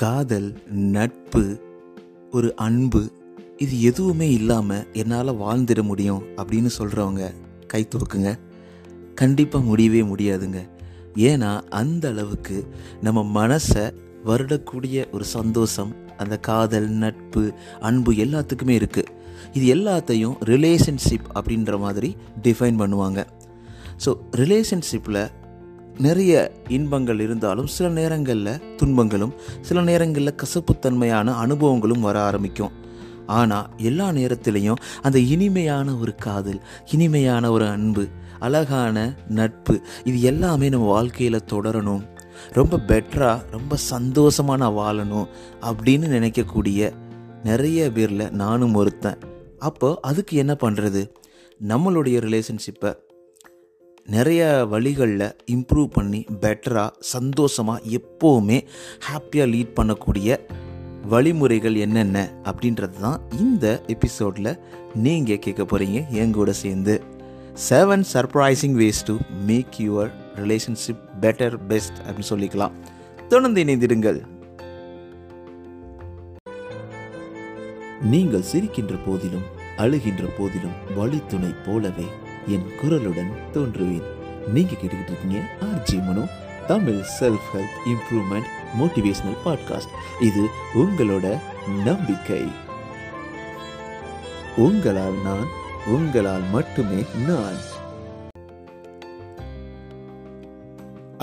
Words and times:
காதல் 0.00 0.48
நட்பு 0.94 1.42
ஒரு 2.30 2.48
அன்பு 2.64 3.00
இது 3.56 3.74
எதுவுமே 3.80 4.26
இல்லாமல் 4.30 4.86
என்னால் 4.92 5.38
வாழ்ந்துட 5.42 5.82
முடியும் 5.82 6.24
அப்படின்னு 6.36 6.70
சொல்கிறவங்க 6.78 7.26
கை 7.66 7.80
தூக்குங்க 7.84 8.32
கண்டிப்பாக 9.14 9.64
முடியவே 9.64 10.02
முடியாதுங்க. 10.02 10.60
ஏன்னா 11.28 11.52
அந்த 11.80 12.04
அளவுக்கு 12.08 12.56
நம்ம 13.00 13.22
மனசை 13.38 13.84
வருடக்கூடிய 14.24 15.06
ஒரு 15.10 15.24
சந்தோஷம் 15.24 15.94
அந்த 16.16 16.36
காதல் 16.50 16.90
நட்பு 17.04 17.44
அன்பு 17.80 18.12
எல்லாத்துக்குமே 18.24 18.76
இருக்குது 18.80 19.12
இது 19.52 19.66
எல்லாத்தையும் 19.76 20.36
ரிலேஷன்ஷிப் 20.52 21.26
அப்படின்ற 21.34 21.78
மாதிரி 21.78 22.16
டிஃபைன் 22.42 22.80
பண்ணுவாங்க. 22.82 23.20
ஸோ 24.04 24.12
ரிலேஷன்ஷிப்பில் 24.42 25.22
நிறைய 25.98 26.52
இன்பங்கள் 26.68 27.20
இருந்தாலும் 27.20 27.66
சில 27.66 27.88
நேரங்களில் 27.88 28.76
துன்பங்களும் 28.76 29.34
சில 29.60 29.82
நேரங்களில் 29.82 30.34
கசப்புத்தன்மையான 30.34 31.32
அனுபவங்களும் 31.44 32.00
வர 32.00 32.20
ஆரம்பிக்கும். 32.20 32.70
ஆனால் 33.26 33.70
எல்லா 33.76 34.08
நேரத்திலையும் 34.08 34.76
அந்த 35.02 35.18
இனிமையான 35.18 35.94
ஒரு 35.94 36.14
காதல் 36.14 36.60
இனிமையான 36.90 37.50
ஒரு 37.50 37.66
அன்பு 37.66 38.06
அழகான 38.38 39.16
நட்பு 39.28 39.80
இது 40.04 40.22
எல்லாமே 40.22 40.68
நம்ம 40.68 40.86
வாழ்க்கையில் 40.86 41.48
தொடரணும். 41.52 42.06
ரொம்ப 42.52 42.76
பெட்டராக 42.76 43.50
ரொம்ப 43.50 43.76
சந்தோஷமாக 43.76 44.66
வாழணும் 44.66 45.28
அப்படின்னு 45.60 46.06
நினைக்கக்கூடிய 46.06 46.92
நிறைய 47.44 47.90
பேரில் 47.90 48.30
நானும் 48.30 48.74
ஒருத்தன். 48.74 49.18
அப்போ 49.58 49.98
அதுக்கு 50.02 50.36
என்ன 50.36 50.56
பண்ணுறது 50.60 51.10
நம்மளுடைய 51.68 52.16
ரிலேஷன்ஷிப்பை 52.26 52.94
நிறைய 54.08 54.66
வழிகளில் 54.70 55.36
இம்ப்ரூவ் 55.46 55.86
பண்ணி 55.86 56.26
பெட்டராக 56.40 56.90
சந்தோஷமாக 57.00 57.80
எப்போவுமே 57.98 58.58
ஹாப்பியாக 59.08 59.50
லீட் 59.50 59.72
பண்ணக்கூடிய 59.76 60.38
வழிமுறைகள் 61.08 61.76
என்னென்ன 61.76 62.32
அப்படின்றது 62.44 63.00
தான் 63.00 63.20
இந்த 63.38 63.82
எபிசோடில் 63.86 64.58
நீங்கள் 64.94 65.38
கேட்க 65.38 65.62
போகிறீங்க 65.62 66.00
எங்கூட 66.12 66.50
சேர்ந்து 66.50 67.02
seven 67.70 68.04
surprising 68.12 68.76
ways 68.76 69.04
to 69.04 69.16
make 69.46 69.76
your 69.78 70.10
relationship 70.36 71.02
better 71.20 71.56
best 71.68 71.98
அப்படின்னு 72.06 72.30
சொல்லிக்கலாம். 72.30 72.72
தொடர்ந்து 73.28 73.64
இணைந்திடுங்கள். 73.64 74.20
நீங்கள் 78.02 78.48
சிரிக்கின்ற 78.52 78.98
போதிலும் 79.06 79.46
அழுகின்ற 79.76 80.24
போதிலும் 80.38 80.76
வழித்துணை 80.96 81.54
போலவே 81.66 82.06
என் 82.46 82.70
குரலுடன் 82.82 83.32
தோன்றுவேன். 83.52 84.02
நீங்க 84.46 84.72
கேட்டுக்கிட்டு 84.72 85.06
இருக்கீங்க 85.06 85.48
RJ 85.60 86.04
Mano 86.04 86.28
Tamil 86.66 87.04
self 87.20 87.46
help 87.54 87.86
improvement 87.86 88.46
motivational 88.78 89.36
podcast 89.44 90.22
இது 90.22 90.46
உங்களோட 90.74 91.38
நம்பிக்கை. 91.84 92.52
உங்களால் 94.56 95.22
நான் 95.22 95.46
உங்களால் 95.86 96.42
மட்டுமே 96.52 97.04
நான். 97.26 97.74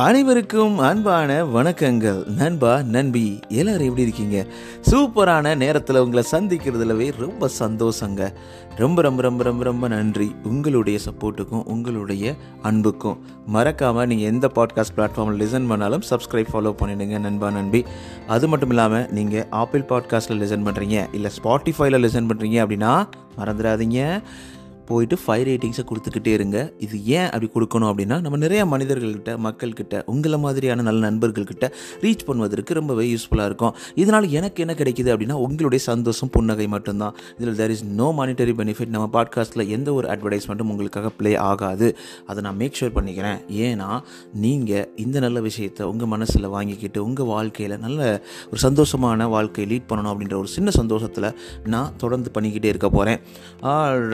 அனைவருக்கும் 0.03 0.77
அன்பான 0.77 1.45
வணக்கங்கள். 1.45 2.25
நண்பா 2.25 2.81
நண்பி 2.81 3.39
எல்லாரும் 3.47 3.81
எப்படி 3.81 4.01
இருக்கீங்க? 4.01 4.45
சூப்பரான 4.91 5.55
நேரத்தில் 5.55 5.95
உங்களை 5.95 6.23
சந்திக்கிறதுலவே 6.31 7.11
ரொம்ப 7.17 7.49
சந்தோஷங்க. 7.59 8.33
ரொம்ப 8.75 9.01
ரொம்ப 9.01 9.21
ரொம்ப 9.21 9.43
ரொம்ப 9.43 9.63
ரொம்ப 9.63 9.87
நன்றி. 9.87 10.35
உங்களுடைய 10.43 10.99
சப்போர்ட்டுக்கும் 11.05 11.63
உங்களுடைய 11.63 12.35
அன்புக்கும். 12.61 13.19
மறக்காமல் 13.45 14.07
நீங்கள் 14.07 14.31
எந்த 14.31 14.51
பாட்காஸ்ட் 14.55 14.97
பிளாட்ஃபார்மில் 14.97 15.41
லிசன் 15.41 15.67
பண்ணாலும் 15.67 16.01
சப்ஸ்கிரைப் 16.09 16.51
ஃபாலோ 16.53 16.75
பண்ணிடுங்க 16.81 17.19
நண்பா 17.19 17.49
நண்பி. 17.49 17.85
அது 18.27 18.47
மட்டும் 18.47 18.69
இல்லாமல் 18.69 19.07
நீங்கள் 19.09 19.47
ஆப்பிள் 19.49 19.81
பாட்காஸ்ட்டில் 19.81 20.43
லிசன் 20.43 20.67
பண்ணுறீங்க 20.67 21.07
இல்லை 21.11 21.31
ஸ்பாட்டிஃபைல 21.43 22.01
லிசன் 22.05 22.29
பண்ணுறீங்க 22.33 22.59
அப்படின்னா 22.65 23.07
மறந்துடாதீங்க. 23.37 24.21
போயிட்டு 24.89 25.15
ஃபைவ் 25.23 25.43
ரேட்டிங்ஸை 25.49 25.83
கொடுத்துக்கிட்டே 25.89 26.31
இருங்க. 26.37 26.57
இது 26.85 26.95
ஏன் 27.17 27.29
அப்படி 27.33 27.47
கொடுக்கணும் 27.55 27.89
அப்படின்னா 27.91 28.17
நம்ம 28.25 28.37
நிறைய 28.43 28.61
மனிதர்கள்கிட்ட 28.73 29.31
மக்கள்கிட்ட 29.45 30.01
உங்களை 30.13 30.37
மாதிரியான 30.45 30.85
நல்ல 30.87 31.01
நண்பர்கள்கிட்ட 31.09 31.67
ரீச் 32.03 32.25
பண்ணுவதற்கு 32.27 32.77
ரொம்பவே 32.79 33.05
யூஸ்ஃபுல்லாக 33.13 33.49
இருக்கும். 33.51 33.73
இதனால் 34.01 34.27
எனக்கு 34.39 34.61
என்ன 34.65 34.75
கிடைக்குது 34.81 35.11
அப்படின்னா 35.13 35.37
உங்களுடைய 35.47 35.81
சந்தோஷம் 35.89 36.31
புன்னகை 36.35 36.67
மட்டும்தான். 36.75 37.15
இதில் 37.37 37.57
there 37.61 37.73
is 37.75 37.85
no 37.99 38.07
monetary 38.19 38.55
benefit 38.61 38.93
நம்ம 38.95 39.07
பாட்காஸ்ட்டில் 39.17 39.65
எந்த 39.77 39.89
ஒரு 39.99 40.09
அட்வர்டைஸ்மெண்ட்டும் 40.15 40.71
உங்களுக்காக 40.75 41.11
ப்ளே 41.19 41.33
ஆகாது. 41.49 41.89
அதை 42.29 42.39
நான் 42.47 42.59
மேக் 42.61 42.77
ஷூர் 42.79 42.95
பண்ணிக்கிறேன். 42.97 43.39
ஏன்னா 43.67 43.89
நீங்கள் 44.45 44.87
இந்த 45.05 45.17
நல்ல 45.27 45.39
விஷயத்தை 45.49 45.83
உங்கள் 45.93 46.11
மனசில் 46.15 46.51
வாங்கிக்கிட்டு 46.55 46.99
உங்கள் 47.07 47.29
வாழ்க்கையில் 47.33 47.77
நல்ல 47.85 48.01
ஒரு 48.51 48.61
சந்தோஷமான 48.67 49.29
வாழ்க்கையை 49.35 49.67
லீட் 49.73 49.89
பண்ணணும் 49.91 50.13
அப்படின்ற 50.13 50.37
ஒரு 50.43 50.51
சின்ன 50.57 50.69
சந்தோஷத்தில் 50.79 51.29
நான் 51.73 51.91
தொடர்ந்து 52.03 52.29
பண்ணிக்கிட்டே 52.35 52.71
இருக்க 52.73 52.89
போகிறேன் 52.97 53.19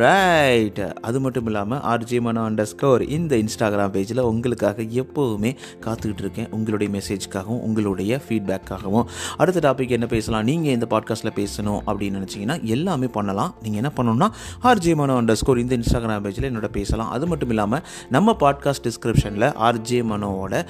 ரைட் 0.03 0.58
அது 1.07 1.17
மட்டும் 1.25 1.47
இல்லாமல் 1.49 1.81
ஆர்ஜி 1.91 2.17
மனோ 2.25 2.41
அண்டர் 2.49 2.69
ஸ்கோர் 2.71 3.03
இந்த 3.17 3.33
இன்ஸ்டாகிராம் 3.43 3.93
பேஜில் 3.95 4.21
உங்களுக்காக 4.31 4.85
எப்போவுமே 5.01 5.51
காத்துக்கிட்டு 5.85 6.23
இருக்கேன். 6.25 6.49
உங்களுடைய 6.57 6.89
மெசேஜ்க்காகவும் 6.97 7.61
உங்களுடைய 7.67 8.21
ஃபீட்பேக்காகவும் 8.25 9.05
அடுத்த 9.41 9.61
டாபிக் 9.67 9.95
என்ன 9.97 10.09
பேசலாம்? 10.15 10.45
நீங்கள் 10.49 10.75
இந்த 10.77 10.87
பாட்காஸ்ட்டில் 10.93 11.35
பேசணும் 11.41 11.81
அப்படின்னு 11.89 12.19
நினச்சிங்கன்னா 12.19 12.57
எல்லாமே 12.77 13.09
பண்ணலாம். 13.17 13.53
நீங்கள் 13.63 13.81
என்ன 13.83 13.91
பண்ணணும்னா 13.99 14.29
ஆர்ஜே 14.71 14.95
மனோ 15.01 15.15
அண்டர் 15.21 15.39
ஸ்கோர் 15.41 15.63
இந்த 15.63 15.75
இன்ஸ்டாகிராம் 15.81 16.25
பேஜில் 16.27 16.49
என்னோட 16.51 16.69
பேசலாம். 16.79 17.11
அது 17.17 17.27
மட்டும் 17.33 17.53
இல்லாமல் 17.55 17.83
நம்ம 18.17 18.35
பாட்காஸ்ட் 18.45 18.85
டிஸ்கிரிப்ஷனில் 18.89 19.49
ஆர்ஜே 19.69 20.01
மனோவோட 20.11 20.63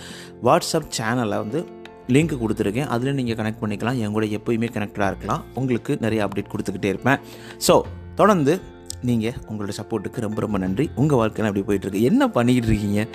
வாட்ஸ்அப் 0.48 0.90
சேனலை 1.00 1.40
வந்து 1.44 1.62
லிங்க் 2.16 2.36
கொடுத்துருக்கேன். 2.42 2.90
அதில் 2.94 3.18
நீங்கள் 3.18 3.38
கனெக்ட் 3.40 3.62
பண்ணிக்கலாம். 3.64 3.98
என் 4.04 4.16
கூட 4.18 4.26
எப்போயுமே 4.38 4.70
கனெக்டடாக 4.76 5.12
இருக்கலாம். 5.12 5.42
உங்களுக்கு 5.60 5.92
நிறைய 6.06 6.20
அப்டேட் 6.26 6.52
கொடுத்துக்கிட்டே 6.54 6.92
இருப்பேன். 6.94 7.20
ஸோ 7.68 7.76
தொடர்ந்து 8.20 8.54
நீங்கள் 9.02 9.34
உங்களோட 9.50 9.72
சப்போர்ட்டுக்கு 9.78 10.20
ரொம்ப 10.20 10.42
ரொம்ப 10.42 10.58
நன்றி. 10.58 10.90
உங்கள் 10.96 11.18
வாழ்க்கையில் 11.18 11.54
அப்படி 11.54 11.64
போயிட்டுருக்கு. 11.70 12.02
என்ன 12.02 12.28
பண்ணிக்கிட்டு 12.28 12.68
இருக்கீங்க 12.68 13.08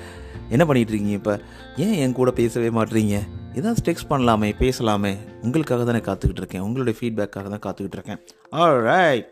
என்ன 0.51 0.65
பண்ணிகிட்டு 0.65 0.93
இருக்கீங்க 0.93 1.11
இப்போ? 1.11 1.41
ஏன் 1.77 1.93
என் 1.93 2.13
கூட 2.13 2.31
பேசவே 2.31 2.69
மாட்டுறீங்க 2.69 3.19
ஏதாவது 3.55 3.93
டெக்ஸ்ட் 3.93 4.11
பண்ணலாமே 4.11 4.55
பேசலாமே. 4.59 5.17
உங்களுக்காக 5.43 5.85
தானே 5.85 5.99
காத்துக்கிட்டு 5.99 6.37
இருக்கேன். 6.37 6.61
உங்களுடைய 6.61 6.99
ஃபீட்பேக்காக 7.01 7.49
தான் 7.49 7.65
காத்துக்கிட்டு 7.67 7.93
இருக்கேன். 7.93 8.21
ஆல்ரைட் 8.53 9.27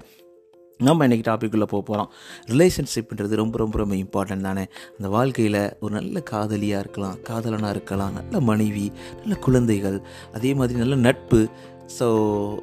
நம்ம 0.79 1.07
இன்றைக்கி 1.09 1.23
டாப்பிக்குள்ளே 1.27 1.63
போக 1.63 1.83
போகிறோம் 1.83 2.11
ரிலேஷன்ஷிப்ன்றது 2.47 3.35
ரொம்ப 3.35 3.59
ரொம்ப 3.59 3.79
ரொம்ப 3.79 3.95
இம்பார்ட்டன்ட் 3.95 4.41
தானே. 4.41 4.67
அந்த 4.99 5.09
வாழ்க்கையில் 5.09 5.77
ஒரு 5.81 5.95
நல்ல 5.95 6.21
காதலியாக 6.21 6.81
இருக்கலாம் 6.81 7.23
காதலனாக 7.23 7.71
இருக்கலாம் 7.71 8.13
நல்ல 8.13 8.41
மனைவி 8.41 8.93
நல்ல 9.21 9.35
குழந்தைகள் 9.35 10.03
அதே 10.33 10.55
மாதிரி 10.55 10.79
நல்ல 10.79 10.95
நட்பு 10.95 11.49
ஸோ 11.99 12.07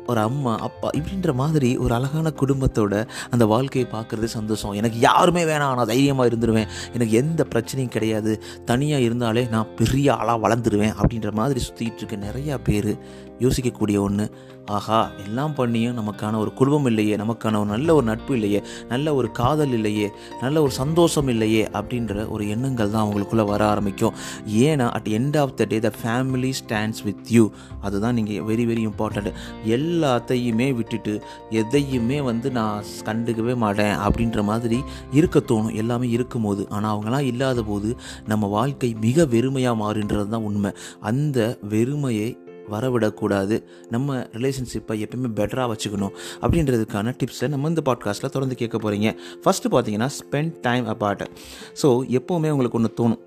ஒரு 0.07 0.19
அம்மா 0.19 0.57
அப்பா 0.57 0.90
இப்படின்ற 0.90 1.34
மாதிரி 1.34 1.78
ஒரு 1.78 1.94
அழகான 1.94 2.34
குடும்பத்தோட 2.41 3.07
அந்த 3.30 3.46
வாழ்க்கையை 3.46 3.91
பார்க்குறது 3.91 4.24
சந்தோஷம். 4.24 4.72
எனக்கு 4.72 5.00
யாருமே 5.00 5.44
வேணாம் 5.44 5.75
நான் 5.75 5.85
தைரியமாக 5.85 6.30
இருந்துருவேன். 6.30 6.68
எனக்கு 6.94 7.13
எந்த 7.13 7.46
பிரச்சனையும் 7.56 7.96
கிடையாது. 7.97 8.44
தனியாக 8.66 9.03
இருந்தாலே 9.03 9.47
நான் 9.52 9.75
பெரிய 9.75 10.16
ஆளாக 10.16 10.47
வளர்ந்துருவேன் 10.47 10.96
அப்படின்ற 11.02 11.31
மாதிரி 11.31 11.59
சுற்றிக்கிட்டு 11.68 12.03
இருக்க 12.03 12.16
நிறையா 12.16 12.58
பேர் 12.63 12.97
யோசிக்கக்கூடிய 13.40 14.00
ஒன்று 14.02 14.26
ஆஹா 14.66 15.12
எல்லாம் 15.26 15.54
பண்ணியும் 15.58 15.96
நமக்கான 16.00 16.38
ஒரு 16.38 16.54
குடும்பம் 16.54 16.86
இல்லையே 16.86 17.16
நமக்கான 17.16 17.60
ஒரு 17.60 17.66
நல்ல 17.66 17.96
ஒரு 17.96 18.06
நட்பு 18.06 18.34
இல்லையே 18.34 18.64
நல்ல 18.90 19.14
ஒரு 19.14 19.32
காதல் 19.32 19.72
இல்லையே 19.72 20.08
நல்ல 20.42 20.62
ஒரு 20.62 20.72
சந்தோஷம் 20.72 21.28
இல்லையே 21.28 21.64
அப்படின்ற 21.74 22.28
ஒரு 22.28 22.50
எண்ணங்கள் 22.50 22.90
தான் 22.90 23.06
அவங்களுக்குள்ளே 23.06 23.46
வர 23.46 23.68
ஆரம்பிக்கும். 23.68 24.14
ஏன்னா 24.48 24.90
at 24.90 25.08
end 25.08 25.38
of 25.40 25.56
the 25.56 25.66
day 25.66 25.80
the 25.80 25.92
family 26.04 26.52
stands 26.60 27.04
with 27.04 27.26
you 27.28 27.50
அதுதான் 27.82 28.14
நீங்கள் 28.14 28.56
வெரி 28.56 28.66
வெரி 28.72 28.84
இம்பார்ட்டண்ட் 28.90 29.32
எல்லாத்தையுமே 29.66 30.76
விட்டுட்டு 30.76 31.24
எதையுமே 31.50 32.22
வந்து 32.22 32.52
நான் 32.52 32.84
கண்டுக்கவே 33.06 33.56
மாட்டேன் 33.56 33.96
அப்படின்ற 33.96 34.44
மாதிரி 34.44 34.84
இருக்க 35.12 35.40
தோணும். 35.40 35.74
எல்லாமே 35.74 36.10
இருக்கும்போது. 36.10 36.68
ஆனால் 36.70 36.98
அவங்களாம் 36.98 37.30
இல்லாத 37.32 37.64
போது 37.64 37.97
நம்ம 38.28 38.47
வாழ்க்கை 38.47 38.96
மிக 39.02 39.26
வெறுமையாக 39.26 39.82
மாறுன்றது 39.84 40.28
தான் 40.28 40.47
உண்மை. 40.52 40.72
அந்த 41.00 41.58
வெறுமையை 41.70 42.30
வரவிடக்கூடாது. 42.74 43.58
நம்ம 43.90 44.18
ரிலேஷன்ஷிப்பை 44.38 44.98
எப்பயுமே 45.06 45.32
பெட்டராக 45.40 45.68
வச்சுக்கணும். 45.74 46.14
அப்படின்றதுக்கான 46.42 47.16
டிப்ஸை 47.22 47.48
நம்ம 47.48 47.68
இந்த 47.68 47.84
பாட்காஸ்ட்டில் 47.86 48.36
தொடர்ந்து 48.36 48.56
கேட்க 48.56 48.78
போகிறீங்க 48.78 49.12
ஃபஸ்ட்டு 49.44 49.72
பார்த்தீங்கன்னா 49.72 50.10
ஸ்பெண்ட் 50.20 50.54
டைம் 50.62 50.88
அப்பார்ட் 50.88 51.26
ஸோ 51.82 51.90
எப்போவுமே 52.20 52.52
உங்களுக்கு 52.56 52.80
ஒன்று 52.82 52.94
தோணும். 53.02 53.24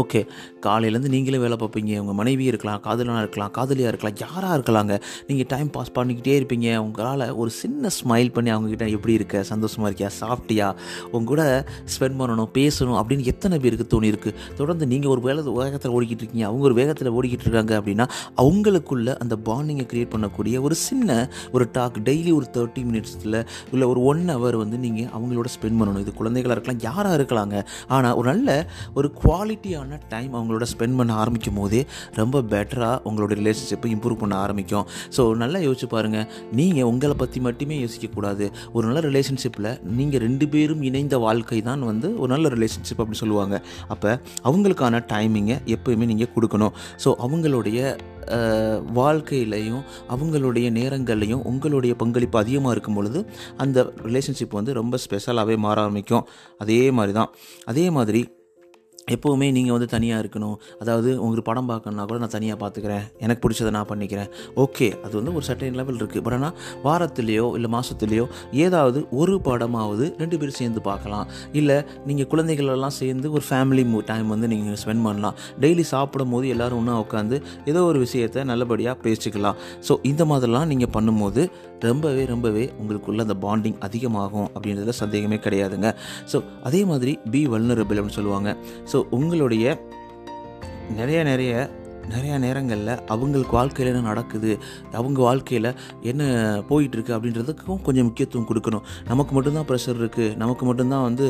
ஓகே. 0.00 0.20
காலையிலேருந்து 0.66 1.10
நீங்களே 1.14 1.38
வேலை 1.38 1.56
பார்ப்பீங்க. 1.60 1.98
உங்கள் 2.02 2.18
மனைவி 2.20 2.44
இருக்கலாம் 2.44 2.80
காதலனாக 2.80 3.22
இருக்கலாம் 3.24 3.50
காதலியாக 3.50 3.90
இருக்கலாம் 3.92 4.16
யாராக 4.22 4.54
இருக்கலாங்க. 4.58 4.94
நீங்கள் 5.26 5.46
டைம் 5.46 5.70
பாஸ் 5.70 5.92
பண்ணிக்கிட்டே 5.94 6.34
இருப்பீங்க. 6.38 6.76
உங்களால் 6.76 7.34
ஒரு 7.34 7.50
சின்ன 7.50 7.88
ஸ்மைல் 7.98 8.32
பண்ணி 8.32 8.50
அவங்கக்கிட்ட 8.52 8.90
எப்படி 8.90 9.12
இருக்க? 9.12 9.42
சந்தோஷமாக 9.42 9.90
இருக்கியா? 9.90 10.10
சாப்பிட்டியா? 10.20 10.74
உங்க 11.12 11.28
கூட 11.32 11.66
ஸ்பெண்ட் 11.94 12.18
பண்ணணும் 12.20 12.50
பேசணும் 12.58 12.98
அப்படின்னு 13.00 13.24
எத்தனை 13.24 13.58
பேருக்கு 13.58 13.86
தோணி 13.94 14.04
இருக்குது 14.04 14.34
தொடர்ந்து 14.56 14.86
நீங்கள் 14.86 15.10
ஒரு 15.10 15.20
வேலை 15.20 15.42
வேகத்தில் 15.44 15.92
ஓடிக்கிட்டு 15.92 16.24
இருக்கீங்க. 16.24 16.46
அவங்க 16.46 16.64
ஒரு 16.64 16.74
வேகத்தில் 16.74 17.12
ஓடிக்கிட்டு 17.12 17.46
இருக்காங்க 17.48 17.80
அப்படின்னா 17.80 18.08
அவங்களுக்குள்ள 18.36 19.16
அந்த 19.16 19.36
பாண்டிங்கை 19.44 19.86
க்ரியேட் 19.92 20.12
பண்ணக்கூடிய 20.14 20.60
ஒரு 20.60 20.74
சின்ன 20.74 21.30
ஒரு 21.52 21.68
டாக் 21.72 22.00
டெய்லி 22.04 22.34
ஒரு 22.34 22.46
தேர்ட்டி 22.52 22.84
மினிட்ஸில் 22.90 23.46
இல்லை 23.72 23.88
ஒரு 23.88 24.02
ஒன் 24.02 24.24
ஹவர் 24.28 24.56
வந்து 24.56 24.76
நீங்கள் 24.78 25.10
அவங்களோட 25.16 25.48
ஸ்பெண்ட் 25.56 25.78
பண்ணணும். 25.80 25.98
இது 25.98 26.14
குழந்தைகளாக 26.14 26.60
இருக்கலாம் 26.60 26.84
யாராக 26.88 27.16
இருக்கலாங்க. 27.22 27.66
ஆனால் 27.88 28.14
ஒரு 28.14 28.28
நல்ல 28.32 28.50
ஒரு 28.94 29.10
குவாலிட்டியான 29.24 29.83
குவாலிட்டியான 29.84 30.08
டைம் 30.12 30.32
அவங்களோட 30.38 30.64
ஸ்பெண்ட் 30.72 30.96
பண்ண 30.98 31.12
ஆரம்பிக்கும் 31.22 31.58
போதே 31.60 31.80
ரொம்ப 32.20 32.40
பெட்டராக 32.52 32.96
உங்களோட 33.08 33.32
ரிலேஷன்ஷிப்பை 33.40 33.88
இம்ப்ரூவ் 33.94 34.18
பண்ண 34.22 34.34
ஆரம்பிக்கும். 34.44 34.86
ஸோ 35.16 35.22
நல்லா 35.42 35.58
யோசிச்சு 35.66 35.88
பாருங்கள் 35.94 36.26
நீங்கள் 36.58 36.88
உங்களை 36.90 37.14
பற்றி 37.22 37.38
மட்டுமே 37.46 37.76
யோசிக்கக்கூடாது 37.84 38.46
ஒரு 38.76 38.84
நல்ல 38.88 39.00
ரிலேஷன்ஷிப்பில் 39.08 39.70
நீங்கள் 39.98 40.22
ரெண்டு 40.26 40.48
பேரும் 40.54 40.82
இணைந்த 40.90 41.18
வாழ்க்கை 41.26 41.60
தான் 41.70 41.84
வந்து 41.90 42.10
ஒரு 42.22 42.30
நல்ல 42.34 42.48
ரிலேஷன்ஷிப் 42.56 43.00
அப்படின்னு 43.02 43.22
சொல்லுவாங்க. 43.24 43.56
அப்போ 43.94 44.10
அவங்களுக்கான 44.50 45.02
டைமிங்கை 45.12 45.56
எப்போயுமே 45.76 46.08
நீங்கள் 46.12 46.32
கொடுக்கணும். 46.36 46.74
ஸோ 47.04 47.10
அவங்களுடைய 47.26 47.80
வாழ்க்கையிலையும் 48.98 49.82
அவங்களுடைய 50.14 50.66
நேரங்கள்லையும் 50.78 51.42
உங்களுடைய 51.50 51.92
பங்களிப்பு 52.02 52.38
அதிகமாக 52.42 52.74
இருக்கும் 52.74 52.96
பொழுது 52.98 53.20
அந்த 53.62 53.78
ரிலேஷன்ஷிப் 54.06 54.56
வந்து 54.58 54.78
ரொம்ப 54.80 54.98
ஸ்பெஷலாகவே 55.04 55.56
மாற 55.66 55.76
ஆரம்பிக்கும். 55.86 56.24
அதே 56.64 56.80
மாதிரி 56.98 57.14
தான் 57.20 57.30
அதே 57.72 57.84
மாதிரி 57.98 58.22
எப்போவுமே 59.14 59.46
நீங்கள் 59.56 59.74
வந்து 59.76 59.88
தனியாக 59.94 60.22
இருக்கணும். 60.22 60.56
அதாவது 60.82 61.10
உங்களுக்கு 61.22 61.46
படம் 61.48 61.68
பார்க்கணுன்னா 61.70 62.04
கூட 62.10 62.18
நான் 62.22 62.34
தனியாக 62.34 62.58
பார்த்துக்கிறேன். 62.62 63.04
எனக்கு 63.24 63.42
பிடிச்சதை 63.44 63.70
நான் 63.76 63.88
பண்ணிக்கிறேன். 63.90 64.30
ஓகே 64.64 64.86
அது 65.04 65.14
வந்து 65.18 65.34
ஒரு 65.38 65.44
சர்டைன் 65.48 65.76
லெவல் 65.80 65.98
இருக்குது 66.00 66.22
பட் 66.26 66.36
ஆனால் 66.38 66.54
வாரத்துலேயோ 66.86 67.46
இல்லை 67.58 67.70
மாதத்துலேயோ 67.76 68.24
ஏதாவது 68.66 69.00
ஒரு 69.20 69.34
படமாவது 69.48 70.06
ரெண்டு 70.22 70.38
பேரும் 70.42 70.58
சேர்ந்து 70.60 70.82
பார்க்கலாம். 70.88 71.26
இல்லை 71.60 71.76
நீங்கள் 72.10 72.28
குழந்தைகள் 72.34 72.72
எல்லாம் 72.76 72.96
சேர்ந்து 73.00 73.26
ஒரு 73.36 73.44
ஃபேமிலி 73.50 73.84
டைம் 74.12 74.28
வந்து 74.34 74.48
நீங்கள் 74.54 74.80
ஸ்பெண்ட் 74.84 75.04
பண்ணலாம். 75.08 75.36
டெய்லி 75.64 75.84
சாப்பிடும் 75.94 76.32
போது 76.34 76.48
எல்லோரும் 76.54 76.80
ஒன்றா 76.80 76.96
உட்காந்து 77.04 77.36
ஏதோ 77.70 77.82
ஒரு 77.90 77.98
விஷயத்தை 78.06 78.42
நல்லபடியாக 78.52 78.96
பேசிக்கலாம். 79.04 79.58
ஸோ 79.88 79.94
இந்த 80.12 80.24
மாதிரிலாம் 80.32 80.68
நீங்கள் 80.72 80.92
பண்ணும்போது 80.96 81.44
ரொம்பவே 81.88 82.22
ரொம்பவே 82.32 82.62
உங்களுக்குள்ள 82.80 83.24
அந்த 83.26 83.34
பாண்டிங் 83.44 83.78
அதிகமாகும் 83.86 84.48
அப்படின்றதுல 84.54 84.92
சந்தேகமே 85.00 85.38
கிடையாதுங்க. 85.46 85.88
ஸோ 86.32 86.36
அதே 86.68 86.80
மாதிரி 86.90 87.12
பி 87.32 87.40
வல்னரபிள் 87.54 87.98
அப்படின்னு 88.00 88.18
சொல்லுவாங்க. 88.18 88.50
ஸோ 88.94 89.00
உங்களுடைய 89.10 89.64
நிறைய 90.96 91.22
நிறைய 91.22 91.52
நிறையா 92.12 92.38
நேரங்களில் 92.38 92.90
அவங்களுக்கு 93.12 93.54
வாழ்க்கையில் 93.56 93.90
என்ன 93.94 94.08
நடக்குது? 94.08 94.50
அவங்க 94.92 95.18
வாழ்க்கையில் 95.20 95.68
என்ன 96.00 96.22
போயிட்டுருக்கு 96.68 97.14
அப்படின்றதுக்கும் 97.16 97.80
கொஞ்சம் 97.82 98.06
முக்கியத்துவம் 98.08 98.48
கொடுக்கணும். 98.50 98.84
நமக்கு 99.10 99.32
மட்டும்தான் 99.34 99.66
ப்ரெஷர் 99.68 100.00
இருக்குது 100.02 100.36
நமக்கு 100.42 100.66
மட்டும்தான் 100.66 101.06
வந்து 101.08 101.26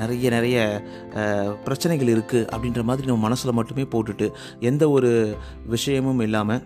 நிறைய 0.00 0.30
நிறைய 0.36 0.56
பிரச்சனைகள் 1.64 2.12
இருக்குது 2.14 2.48
அப்படின்ற 2.54 2.82
மாதிரி 2.82 3.10
நம்ம 3.10 3.24
மனசில் 3.26 3.56
மட்டுமே 3.60 3.86
போட்டுட்டு 3.94 4.28
எந்த 4.70 4.90
ஒரு 4.90 5.12
விஷயமும் 5.76 6.20
இல்லாமல் 6.20 6.64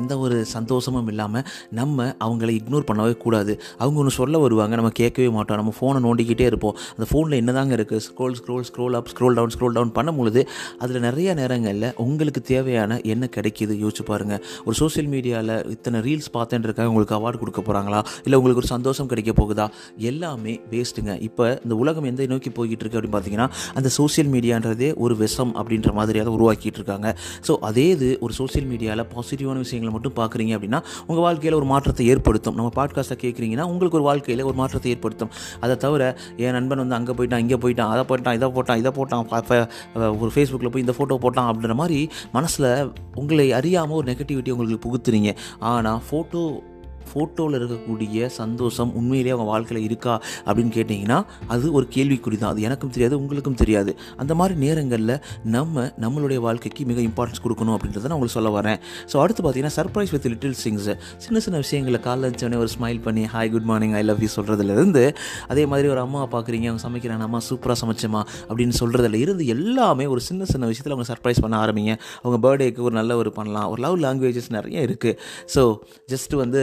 எந்த 0.00 0.18
ஒரு 0.18 0.44
சந்தோஷமும் 0.44 1.08
இல்லாமல் 1.08 1.44
நம்ம 1.70 2.06
அவங்கள 2.24 2.50
இக்னோர் 2.58 2.88
பண்ணவே 2.90 3.16
கூடாது. 3.16 3.60
அவங்க 3.78 3.98
ஒன்று 3.98 4.10
சொல்ல 4.10 4.38
வருவாங்க 4.38 4.74
நம்ம 4.76 4.90
கேட்கவே 4.90 5.28
மாட்டோம். 5.28 5.56
நம்ம 5.56 5.72
ஃபோனை 5.78 6.00
நோண்டிக்கிட்டே 6.06 6.40
இருப்போம். 6.40 6.76
அந்த 6.96 7.06
ஃபோனில் 7.10 7.38
என்னதாங்க 7.40 7.72
இருக்குது 7.78 8.02
scroll 8.08 8.36
scroll 8.40 8.64
scroll 8.70 8.96
up 9.00 9.10
scroll 9.14 9.34
down 9.38 9.52
scroll 9.56 9.74
down 9.78 9.92
பண்ணும்பொழுது 9.98 10.46
அதில் 10.78 11.00
நிறைய 11.00 11.34
நேரங்களில் 11.34 11.88
உங்களுக்கு 11.96 12.40
தேவையான 12.40 13.00
என்ன 13.02 13.28
கிடைக்கிது? 13.36 13.74
யோசிச்சு 13.84 14.04
பாருங்கள் 14.10 14.40
ஒரு 14.64 14.76
சோஷியல் 14.82 15.10
மீடியாவில் 15.14 15.54
இத்தனை 15.70 16.00
ரீல்ஸ் 16.00 16.30
பார்த்துட்டுருக்காங்க 16.36 16.92
உங்களுக்கு 16.92 17.16
அவார்டு 17.18 17.38
கொடுக்க 17.38 17.60
போகிறாங்களா 17.60 18.02
இல்லை 18.24 18.38
உங்களுக்கு 18.38 18.62
ஒரு 18.62 18.70
சந்தோஷம் 18.74 19.06
கிடைக்க 19.06 19.32
போகுதா? 19.40 19.66
எல்லாமே 19.96 20.60
வேஸ்ட்டுங்க 20.70 21.20
இப்போ 21.20 21.60
இந்த 21.64 21.74
உலகம் 21.74 22.04
எந்த 22.04 22.26
நோக்கி 22.26 22.50
போய்கிட்டு 22.50 22.84
இருக்கு 22.84 22.98
அப்படின்னு 22.98 23.16
பார்த்தீங்கன்னா 23.16 23.48
அந்த 23.74 23.88
சோஷியல் 23.88 24.30
மீடியான்றதே 24.34 24.96
ஒரு 24.96 25.16
விஷம் 25.16 25.54
அப்படின்ற 25.60 25.92
மாதிரியாக 25.92 26.30
உருவாக்கிட்டு 26.36 26.78
இருக்காங்க. 26.80 27.16
ஸோ 27.46 27.56
அதே 27.68 27.88
இது 27.88 28.18
ஒரு 28.20 28.32
சோஷியல் 28.32 28.68
மீடியாவில் 28.72 29.04
பாசிட்டிவான 29.14 29.58
விஷயம் 29.58 29.77
விஷயங்களை 29.78 29.94
மட்டும் 29.96 30.16
பார்க்குறீங்க 30.20 30.52
அப்படின்னா 30.58 30.80
உங்கள் 31.08 31.24
வாழ்க்கையில் 31.26 31.58
ஒரு 31.60 31.68
மாற்றத்தை 31.72 32.04
ஏற்படுத்தும். 32.12 32.56
நம்ம 32.58 32.70
பாட்காஸ்ட்டை 32.78 33.16
கேட்குறீங்கன்னா 33.24 33.66
உங்களுக்கு 33.72 33.98
ஒரு 34.00 34.06
வாழ்க்கையில் 34.08 34.44
ஒரு 34.50 34.56
மாற்றத்தை 34.60 34.88
ஏற்படுத்தும். 34.94 35.32
அதை 35.64 35.74
தவிர 35.84 36.02
என் 36.44 36.56
நண்பன் 36.58 36.82
வந்து 36.84 36.98
அங்கே 36.98 37.14
போயிட்டான் 37.18 37.42
இங்கே 37.44 37.58
போயிட்டான் 37.64 37.92
அதை 37.94 38.04
போயிட்டான் 38.10 38.38
இதை 38.40 38.48
போட்டான் 38.56 38.80
இதை 38.82 38.92
போட்டான் 38.98 39.24
ஒரு 40.22 40.30
ஃபேஸ்புக்கில் 40.34 40.72
போய் 40.74 40.84
இந்த 40.86 40.94
ஃபோட்டோ 40.98 41.18
போட்டான் 41.26 41.50
அப்படின்ற 41.50 41.76
மாதிரி 41.82 42.00
மனசில் 42.38 42.70
உங்களை 43.22 43.46
அறியாமல் 43.60 43.98
ஒரு 44.00 44.08
நெகட்டிவிட்டி 44.12 44.52
உங்களுக்கு 44.56 44.84
புகுத்துறீங்க. 44.86 45.32
ஆனால் 45.72 46.02
ஃபோட்டோ 46.08 46.42
ஃபோட்டோவில் 47.10 47.58
இருக்கக்கூடிய 47.60 48.26
சந்தோஷம் 48.40 48.92
உண்மையிலேயே 49.00 49.34
அவங்க 49.34 49.48
வாழ்க்கையில் 49.52 49.86
இருக்கா 49.88 50.14
அப்படின்னு 50.46 50.72
கேட்டிங்கன்னா 50.78 51.18
அது 51.54 51.72
ஒரு 51.78 51.88
கேள்விக்குறி 51.96 52.38
தான் 52.42 52.52
அது 52.52 52.66
எனக்கும் 52.68 52.92
தெரியாது 52.96 53.14
உங்களுக்கும் 53.22 53.58
தெரியாது. 53.62 53.92
அந்த 54.22 54.32
மாதிரி 54.40 54.54
நேரங்களில் 54.64 55.14
நம்ம 55.56 55.84
நம்மளுடைய 56.04 56.38
வாழ்க்கைக்கு 56.46 56.86
மிக 56.90 57.00
இம்பார்ட்டன்ஸ் 57.08 57.42
கொடுக்கணும் 57.44 57.74
அப்படின்றத 57.76 58.08
நான் 58.10 58.16
உங்களுக்கு 58.18 58.38
சொல்ல 58.38 58.52
வரேன். 58.58 58.78
ஸோ 59.12 59.16
அடுத்து 59.24 59.42
பார்த்தீங்கன்னா 59.44 59.74
சர்ப்ரைஸ் 59.78 60.12
வித் 60.14 60.28
லிட்டில் 60.32 60.56
சிங்ஸ் 60.64 60.90
சின்ன 61.24 61.38
சின்ன 61.46 61.56
விஷயங்களை 61.64 62.00
காலைல 62.08 62.30
வச்சோடனே 62.30 62.60
ஒரு 62.64 62.70
ஸ்மைல் 62.76 63.00
பண்ணி 63.06 63.24
hi 63.34 63.52
good 63.54 63.68
morning 63.70 63.94
I 64.00 64.02
love 64.10 64.22
you 64.24 64.30
சொல்கிறதுலேருந்து 64.36 65.04
அதே 65.52 65.64
மாதிரி 65.72 65.88
ஒரு 65.94 66.00
அம்மா 66.06 66.22
பார்க்குறீங்க 66.34 66.66
அவங்க 66.70 66.82
சமைக்கிறாங்க 66.86 67.26
அம்மா 67.28 67.40
சூப்பராக 67.50 67.78
சமைச்சமா 67.82 68.22
அப்படின்னு 68.48 68.74
சொல்கிறதுல 68.80 69.20
இருந்து 69.24 69.46
எல்லாமே 69.56 70.06
ஒரு 70.14 70.22
சின்ன 70.28 70.44
சின்ன 70.52 70.66
விஷயத்தில் 70.70 70.94
அவங்க 70.96 71.08
சர்ப்ரைஸ் 71.12 71.42
பண்ண 71.44 71.56
ஆரம்பிங்க. 71.64 71.92
அவங்க 72.22 72.38
பர்த்டேக்கு 72.46 72.80
ஒரு 72.88 72.94
நல்ல 73.00 73.16
ஒரு 73.22 73.32
பண்ணலாம். 73.38 73.68
ஒரு 73.72 73.80
லவ் 73.86 73.96
லாங்குவேஜஸ் 74.04 74.50
நிறைய 74.56 74.86
இருக்குது 74.88 75.16
ஸோ 75.54 75.62
ஜஸ்ட் 76.12 76.34
வந்து 76.42 76.62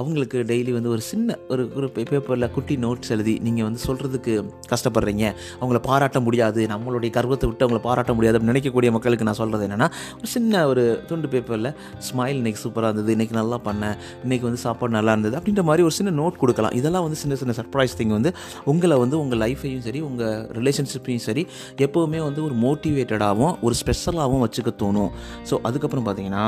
அவங்களுக்கு 0.00 0.38
டெய்லி 0.50 0.72
வந்து 0.78 0.90
ஒரு 0.94 1.02
சின்ன 1.10 1.36
ஒரு 1.52 1.64
ஒரு 1.78 1.88
பேப்பரில் 2.10 2.48
குட்டி 2.56 2.76
நோட்ஸ் 2.84 3.12
எழுதி 3.16 3.34
நீங்கள் 3.46 3.66
வந்து 3.68 3.80
சொல்கிறதுக்கு 3.86 4.34
கஷ்டப்படுறீங்க. 4.72 5.24
அவங்கள 5.60 5.80
பாராட்ட 5.88 6.20
முடியாது. 6.26 6.60
நம்மளுடைய 6.74 7.10
கர்வத்தை 7.18 7.46
விட்டு 7.48 7.64
அவங்கள 7.66 7.82
பாராட்ட 7.88 8.14
முடியாது 8.18 8.36
அப்படின்னு 8.38 8.54
நினைக்கக்கூடிய 8.54 8.90
மக்களுக்கு 8.96 9.28
நான் 9.30 9.40
சொல்கிறது 9.42 9.66
என்னென்னா 9.68 9.88
ஒரு 10.20 10.30
சின்ன 10.36 10.66
ஒரு 10.72 10.84
துண்டு 11.10 11.28
பேப்பரில் 11.34 11.70
ஸ்மைல் 12.08 12.38
இன்னைக்கு 12.40 12.62
சூப்பராக 12.64 12.90
இருந்தது. 12.90 13.14
இன்றைக்கி 13.16 13.36
நல்லா 13.40 13.58
பண்ணேன். 13.68 13.96
இன்றைக்கி 14.24 14.46
வந்து 14.48 14.62
சாப்பாடு 14.66 14.96
நல்லா 14.98 15.12
இருந்தது. 15.16 15.36
அப்படின்ற 15.40 15.64
மாதிரி 15.70 15.84
ஒரு 15.88 15.96
சின்ன 15.98 16.14
நோட் 16.20 16.40
கொடுக்கலாம். 16.42 16.74
இதெல்லாம் 16.80 17.04
வந்து 17.06 17.20
சின்ன 17.24 17.36
சின்ன 17.42 17.54
சர்ப்ரைஸ் 17.60 17.98
திங் 18.00 18.14
வந்து 18.18 18.32
உங்களை 18.72 18.98
வந்து 19.04 19.16
உங்கள் 19.22 19.42
லைஃப்பையும் 19.44 19.84
சரி 19.88 20.02
உங்கள் 20.08 20.46
ரிலேஷன்ஷிப்பையும் 20.58 21.24
சரி 21.28 21.44
எப்போவுமே 21.86 22.20
வந்து 22.28 22.42
ஒரு 22.48 22.56
மோட்டிவேட்டடாகவும் 22.64 23.54
ஒரு 23.68 23.76
ஸ்பெஷலாகவும் 23.82 24.44
வச்சுக்க 24.46 24.72
தோணும். 24.82 25.12
ஸோ 25.50 25.56
அதுக்கப்புறம் 25.68 26.06
பார்த்தீங்கன்னா 26.08 26.44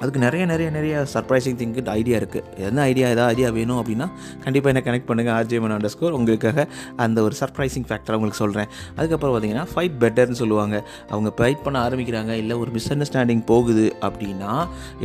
அதுக்கு 0.00 0.20
நிறைய 0.24 0.44
நிறைய 0.52 0.68
நிறைய 0.76 0.94
சர்ப்ரைசிங் 1.12 1.58
திங்க்கு 1.60 1.82
ஐடியா 1.98 2.16
இருக்குது 2.20 2.64
என்ன 2.68 2.80
ஐடியா 2.90 3.06
ஏதாவது 3.14 3.32
ஐடியா 3.34 3.48
வேணும் 3.58 3.78
அப்படின்னா 3.80 4.06
கண்டிப்பாக 4.44 4.72
என்ன 4.72 4.82
கனெக்ட் 4.86 5.08
பண்ணுங்கள் 5.10 5.34
ஆர்ஜேமன் 5.38 5.74
அண்டர் 5.76 5.92
ஸ்கோர் 5.94 6.16
உங்களுக்காக 6.18 6.66
அந்த 7.04 7.18
ஒரு 7.26 7.34
சர்ப்ரைசிங் 7.40 7.86
ஃபேக்டர் 7.88 8.16
உங்களுக்கு 8.18 8.40
சொல்கிறேன் 8.42 8.68
அதுக்கப்புறம் 8.96 9.34
பார்த்தீங்கன்னா 9.34 9.66
ஃபைட் 9.72 9.96
பெட்டர்னு 10.02 10.38
சொல்லுவாங்க. 10.42 10.76
அவங்க 11.12 11.30
ஃபைட் 11.38 11.62
பண்ண 11.66 11.76
ஆரம்பிக்கிறாங்க 11.86 12.32
இல்லை 12.42 12.56
ஒரு 12.62 12.70
மிஸ் 12.76 12.90
அண்டர்ஸ்டாண்டிங் 12.94 13.44
போகுது 13.52 13.86
அப்படின்னா 14.08 14.52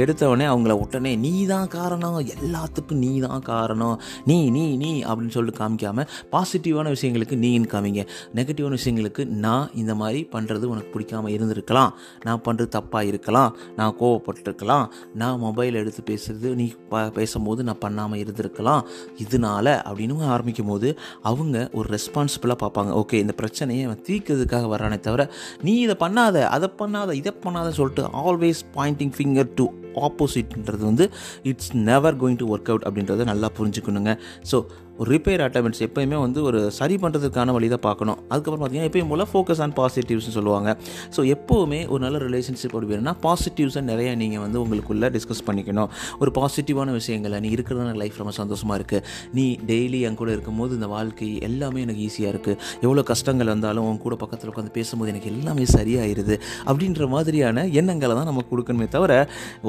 எடுத்தவொடனே 0.01 0.47
அவங்கள 0.53 0.75
உடனே 0.85 1.13
நீ 1.25 1.33
தான் 1.53 1.69
காரணம் 1.77 2.17
எல்லாத்துக்கும் 2.35 3.01
நீ 3.05 3.11
தான் 3.27 3.45
காரணம். 3.51 3.95
நீ 4.31 4.37
நீ 4.57 4.65
நீ 4.83 4.91
அப்படின்னு 5.09 5.35
சொல்லிட்டு 5.37 5.61
காமிக்காமல் 5.61 6.07
பாசிட்டிவான 6.35 6.87
விஷயங்களுக்கு 6.95 7.37
நீன்னு 7.45 7.69
காமிங்க. 7.75 8.03
நெகட்டிவான 8.39 8.79
விஷயங்களுக்கு 8.79 9.25
நான் 9.45 9.69
இந்த 9.83 9.95
மாதிரி 10.01 10.21
பண்ணுறது 10.35 10.65
உனக்கு 10.73 10.91
பிடிக்காம 10.95 11.31
இருந்திருக்கலாம். 11.37 11.93
நான் 12.27 12.43
பண்ணுறது 12.47 12.71
தப்பாக 12.77 13.11
இருக்கலாம். 13.11 13.51
நான் 13.79 13.95
கோவப்பட்டிருக்கலாம். 14.01 14.78
நான் 15.21 15.39
மொபைல் 15.45 15.79
எடுத்து 15.81 16.01
பேசுறது 16.11 16.49
நீ 16.61 16.67
ப 16.91 17.03
பேசும்போது 17.17 17.61
நான் 17.69 17.81
பண்ணாமல் 17.85 18.21
இருந்திருக்கலாம். 18.23 18.83
இதனால 19.25 19.67
அப்படின்னு 19.89 20.29
ஆரம்பிக்கும் 20.35 20.71
போது 20.71 20.89
அவங்க 21.31 21.57
ஒரு 21.79 21.87
ரெஸ்பான்சிபிளாக 21.95 22.57
பார்ப்பாங்க. 22.63 22.91
ஓகே 23.01 23.19
இந்த 23.25 23.35
பிரச்சனையை 23.41 23.83
அவன் 23.89 24.03
தீர்க்கிறதுக்காக 24.09 24.67
வர்றானே 24.75 24.99
தவிர 25.07 25.25
நீ 25.67 25.75
இதை 25.85 25.97
பண்ணாத 26.05 26.45
அதை 26.57 26.69
பண்ணாத 26.81 27.13
இதை 27.21 27.33
பண்ணாத 27.45 27.69
சொல்லிட்டு 27.79 28.05
ஆல்வேஸ் 28.23 28.63
பாயிண்டிங் 28.77 29.15
ஃபிங்கர் 29.17 29.53
டு 29.59 29.67
ஆப்போசிட்ன்றது 30.07 30.83
வந்து 30.89 31.05
it's 31.51 31.71
never 31.89 32.17
going 32.21 32.37
to 32.41 32.47
work 32.55 32.69
out 32.71 32.85
அப்படின்றத 32.87 33.25
நல்லா 33.31 33.47
புரிஞ்சுக்கணுங்க. 33.57 34.11
ஸோ 34.51 34.57
ஒரு 34.99 35.07
ரிப்பேர் 35.15 35.41
அட்டமெண்ட்ஸ் 35.47 35.81
எப்போயுமே 35.87 36.17
வந்து 36.23 36.39
ஒரு 36.49 36.59
சரி 36.77 36.95
பண்ணுறதுக்கான 37.03 37.53
வழி 37.57 37.67
தான் 37.73 37.83
பார்க்கணும். 37.87 38.17
அதுக்கப்புறம் 38.31 38.61
பார்த்தீங்கன்னா 38.61 38.89
எப்பயும் 38.89 39.11
போல் 39.11 39.25
ஃபோக்கஸ் 39.31 39.61
ஆன் 39.65 39.73
பாசிட்டிவ்ஸ்னு 39.79 40.33
சொல்லுவாங்க. 40.37 40.69
ஸோ 41.15 41.21
எப்போவுமே 41.35 41.79
ஒரு 41.93 42.01
நல்ல 42.05 42.17
ரிலேஷன்ஷிப் 42.25 42.73
அப்படி 42.73 42.89
வேணும்னா 42.91 43.13
பாசிட்டிவ்ஸை 43.25 43.83
நிறையா 43.91 44.13
நீங்கள் 44.21 44.43
வந்து 44.45 44.57
உங்களுக்குள்ளே 44.63 45.09
டிஸ்கஸ் 45.15 45.43
பண்ணிக்கணும். 45.49 45.89
ஒரு 46.21 46.33
பாசிட்டிவான 46.39 46.95
விஷயங்களை 46.99 47.39
நீ 47.45 47.51
இருக்கிறதான 47.57 47.93
லைஃப் 48.01 48.19
ரொம்ப 48.21 48.33
சந்தோஷமாக 48.39 48.77
இருக்குது 48.79 49.03
நீ 49.39 49.45
டெய்லி 49.71 50.01
என் 50.09 50.19
கூட 50.21 50.29
இருக்கும்போது 50.37 50.73
இந்த 50.79 50.89
வாழ்க்கை 50.95 51.29
எல்லாமே 51.49 51.81
எனக்கு 51.85 52.03
ஈஸியாக 52.07 52.33
இருக்குது 52.33 52.57
எவ்வளோ 52.85 53.03
கஷ்டங்கள் 53.11 53.51
வந்தாலும் 53.53 53.87
உன் 53.91 54.01
கூட 54.07 54.17
பக்கத்தில் 54.23 54.51
உட்காந்து 54.53 54.75
பேசும்போது 54.79 55.13
எனக்கு 55.13 55.31
எல்லாமே 55.33 55.67
சரியாயிருது. 55.75 56.37
அப்படின்ற 56.69 57.07
மாதிரியான 57.15 57.65
எண்ணங்களை 57.81 58.13
தான் 58.19 58.29
நம்ம 58.31 58.45
கொடுக்கணுமே 58.51 58.89
தவிர 58.97 59.13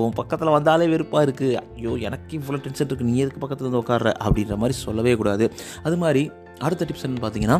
உன் 0.08 0.18
பக்கத்தில் 0.20 0.54
வந்தாலே 0.56 0.90
வெறுப்பாக 0.94 1.24
இருக்குது 1.28 1.56
ஐயோ 1.76 1.94
எனக்கு 2.08 2.34
இவ்வளோ 2.40 2.60
டென்ஷன் 2.66 2.88
இருக்குது 2.88 3.10
நீ 3.12 3.16
எதுக்கு 3.24 3.42
பக்கத்தில் 3.46 3.68
வந்து 3.68 3.82
உட்கார்ற? 3.84 4.12
அப்படின்ற 4.26 4.56
மாதிரி 4.64 4.76
சொல்லவே 4.86 5.14
கூடாது 5.20 5.46
அது 5.82 5.96
மாதிரி 5.96 6.24
அடுத்த 6.60 6.84
டிப்ஸ் 6.84 7.04
என்னன்னு 7.06 7.24
பார்த்தீங்கன்னா 7.24 7.58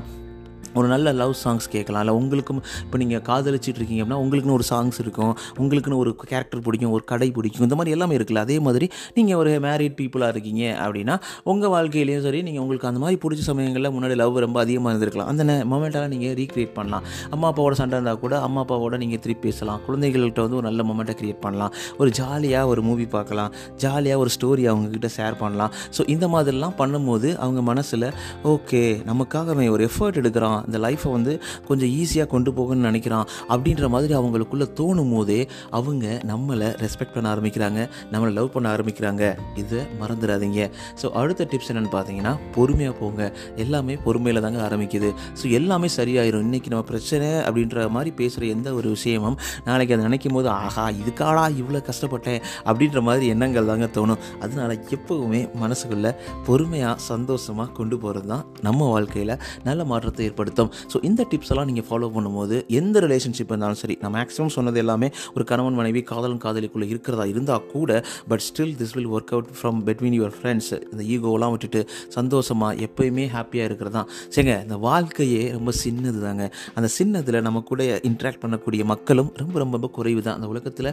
ஒரு 0.79 0.87
நல்ல 0.93 1.13
லவ் 1.21 1.35
சாங்ஸ் 1.43 1.67
கேட்கலாம். 1.75 2.03
இல்லை 2.05 2.15
உங்களுக்கும் 2.21 2.61
இப்போ 2.85 2.99
நீங்கள் 3.03 3.23
காதலிச்சிட்டு 3.31 3.79
இருக்கீங்க 3.81 4.03
அப்படின்னா 4.03 4.21
உங்களுக்குன்னு 4.25 4.57
ஒரு 4.59 4.67
சாங்ஸ் 4.73 4.99
இருக்கும். 5.05 5.33
உங்களுக்குன்னு 5.63 6.01
ஒரு 6.03 6.13
கேரக்டர் 6.33 6.65
பிடிக்கும் 6.67 6.95
ஒரு 6.97 7.05
கடை 7.13 7.29
பிடிக்கும். 7.39 7.65
இந்த 7.69 7.77
மாதிரி 7.81 7.95
எல்லாமே 7.97 8.17
இருக்குல்ல. 8.19 8.43
அதே 8.47 8.57
மாதிரி 8.67 8.89
நீங்கள் 9.19 9.39
ஒரு 9.43 9.53
மேரிட் 9.67 9.97
பீப்புளாக 10.01 10.35
இருக்கீங்க 10.35 10.63
அப்படின்னா 10.85 11.17
உங்கள் 11.53 11.73
வாழ்க்கையிலையும் 11.77 12.25
சரி 12.27 12.43
நீங்கள் 12.49 12.63
உங்களுக்கு 12.65 12.91
அந்த 12.91 13.03
மாதிரி 13.05 13.19
பிடிச்ச 13.25 13.45
சமயங்களில் 13.51 13.93
முன்னாடி 13.97 14.17
லவ் 14.23 14.39
ரொம்ப 14.47 14.59
அதிகமாக 14.65 14.93
இருந்திருக்கலாம். 14.93 15.31
அந்த 15.33 15.59
மொமெண்ட்டெல்லாம் 15.73 16.13
நீங்கள் 16.15 16.35
ரீக்ரியேட் 16.41 16.75
பண்ணலாம். 16.79 17.05
அம்மா 17.35 17.47
அப்பாவோட 17.51 17.77
சண்டை 17.81 17.97
இருந்தால் 17.99 18.21
கூட 18.25 18.35
அம்மா 18.47 18.61
அப்பாவோட 18.65 18.97
நீங்கள் 19.05 19.23
திருப்பி 19.25 19.47
பேசலாம். 19.49 19.81
குழந்தைகள்கிட்ட 19.87 20.41
வந்து 20.47 20.59
ஒரு 20.61 20.67
நல்ல 20.69 20.83
மொமெண்ட்டை 20.91 21.17
க்ரியேட் 21.21 21.43
பண்ணலாம். 21.47 21.73
ஒரு 22.01 22.11
ஜாலியாக 22.21 22.73
ஒரு 22.73 22.83
மூவி 22.89 23.07
பார்க்கலாம். 23.17 23.51
ஜாலியாக 23.85 24.23
ஒரு 24.25 24.31
ஸ்டோரி 24.37 24.65
அவங்கக்கிட்ட 24.73 25.11
ஷேர் 25.19 25.37
பண்ணலாம். 25.43 25.73
ஸோ 25.97 26.01
இந்த 26.15 26.27
மாதிரிலாம் 26.35 26.77
பண்ணும்போது 26.81 27.29
அவங்க 27.45 27.61
மனசில் 27.71 28.09
ஓகே 28.55 28.83
நமக்காக 29.11 29.49
அவன் 29.55 29.73
ஒரு 29.77 29.85
எஃபர்ட் 29.91 30.21
எடுக்கிறான். 30.23 30.60
நினைக்கிறான் 30.61 30.69
இந்த 30.69 30.79
லைஃப்பை 30.87 31.11
வந்து 31.17 31.33
கொஞ்சம் 31.69 31.91
ஈஸியாக 32.01 32.29
கொண்டு 32.35 32.51
போகணும்னு 32.59 32.89
நினைக்கிறான். 32.91 33.27
அப்படின்ற 33.53 33.89
மாதிரி 33.95 34.13
அவங்களுக்குள்ளே 34.21 34.67
தோணும் 34.81 35.13
போதே 35.15 35.41
அவங்க 35.79 36.07
நம்மளை 36.31 36.69
ரெஸ்பெக்ட் 36.85 37.15
பண்ண 37.17 37.27
ஆரம்பிக்கிறாங்க 37.35 37.81
நம்மளை 38.13 38.33
லவ் 38.39 38.53
பண்ண 38.55 38.67
ஆரம்பிக்கிறாங்க. 38.75 39.23
இதை 39.63 39.81
மறந்துடாதீங்க. 40.01 40.61
ஸோ 41.01 41.07
அடுத்த 41.21 41.47
டிப்ஸ் 41.53 41.71
என்னென்னு 41.73 41.93
பார்த்தீங்கன்னா 41.97 42.33
பொறுமையாக 42.57 42.95
போங்க. 43.01 43.23
எல்லாமே 43.65 43.95
பொறுமையில் 44.07 44.45
தாங்க 44.47 44.61
ஆரம்பிக்குது. 44.69 45.11
ஸோ 45.41 45.45
எல்லாமே 45.59 45.91
சரியாயிரும். 45.99 46.45
இன்றைக்கி 46.49 46.69
நம்ம 46.75 46.87
பிரச்சனை 46.93 47.29
அப்படின்ற 47.47 47.89
மாதிரி 47.97 48.11
பேசுகிற 48.21 48.47
எந்த 48.57 48.69
ஒரு 48.79 48.89
விஷயமும் 48.97 49.39
நாளைக்கு 49.69 49.95
அதை 49.95 50.05
நினைக்கும் 50.09 50.37
போது 50.39 50.49
ஆஹா 50.59 50.85
இதுக்காடா 51.01 51.45
இவ்வளோ 51.61 51.83
கஷ்டப்பட்டேன் 51.91 52.41
அப்படின்ற 52.69 53.01
மாதிரி 53.09 53.27
எண்ணங்கள் 53.35 53.71
தாங்க 53.73 53.89
தோணும். 53.99 54.21
அதனால் 54.45 54.75
எப்போவுமே 54.97 55.43
மனசுக்குள்ளே 55.63 56.13
பொறுமையாக 56.47 56.97
சந்தோஷமாக 57.11 57.69
கொண்டு 57.79 57.97
போகிறது 58.05 58.29
தான் 58.33 58.45
நம்ம 58.67 58.89
வாழ்க்கையில் 58.95 59.35
நல்ல 59.69 59.81
மாற்றத்தை 59.91 60.27
ஏற்படுத்தும் 60.51 60.71
ஸோ 60.93 60.99
இந்த 61.09 61.23
டிப்ஸ் 61.31 61.51
எல்லாம் 61.53 61.69
நீங்கள் 61.71 61.87
ஃபாலோ 61.89 62.09
பண்ணும்போது 62.15 62.57
எந்த 62.81 63.01
ரிலேஷன்ஷிப் 63.07 63.51
இருந்தாலும் 63.53 63.81
சரி 63.83 63.97
நான் 64.03 64.15
மேக்ஸிமம் 64.17 64.53
சொன்னது 64.57 64.79
எல்லாமே 64.83 65.09
ஒரு 65.35 65.45
கணவன் 65.45 65.77
மனைவி 65.81 66.03
காதலன் 66.11 66.43
காதலிக்குள்ளே 66.45 66.89
இருக்கிறதா 66.93 67.27
இருந்தால் 67.33 67.67
கூட 67.73 67.91
but 68.31 68.45
still 68.49 68.75
this 68.81 68.95
will 68.97 69.11
work 69.15 69.33
out 69.37 69.51
from 69.59 69.79
between 69.89 70.15
your 70.19 70.35
friends 70.37 70.71
இந்த 70.93 71.03
ஈகோலாம் 71.15 71.53
விட்டுட்டு 71.55 71.81
சந்தோஷமாக 72.17 72.87
எப்பயுமே 72.87 73.27
ஹாப்பியாக 73.35 73.69
இருக்கிறது 73.71 73.97
தான் 73.99 74.09
சரிங்க 74.35 74.57
இந்த 74.67 74.77
வாழ்க்கையே 74.87 75.43
ரொம்ப 75.53 75.71
சின்னது 75.83 76.21
தாங்க 76.27 76.45
அந்த 76.75 76.89
சின்னதில் 76.99 77.41
நம்ம 77.43 77.63
கூட 77.71 77.81
இன்ட்ராக்ட் 78.11 78.43
பண்ணக்கூடிய 78.45 78.83
மக்களும் 78.85 79.31
ரொம்ப 79.41 79.57
ரொம்ப 79.59 79.75
ரொம்ப 79.77 79.91
குறைவு 79.99 80.21
தான் 80.23 80.37
அந்த 80.39 80.49
உலகத்தில் 80.49 80.91